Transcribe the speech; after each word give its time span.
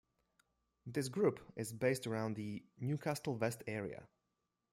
This 0.87 1.09
Group 1.09 1.39
is 1.55 1.71
based 1.71 2.07
around 2.07 2.33
the 2.35 2.63
Newcastle 2.79 3.35
West 3.37 3.61
area. 3.67 4.07